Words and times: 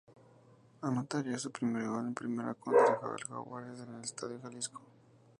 Anotaría 0.81 1.37
su 1.37 1.51
primer 1.51 1.87
gol 1.87 2.07
en 2.07 2.15
primera 2.15 2.55
contra 2.55 2.95
el 3.15 3.23
Jaguares 3.23 3.81
en 3.81 3.93
el 3.93 4.01
Estadio 4.03 4.39
Jalisco. 4.41 4.81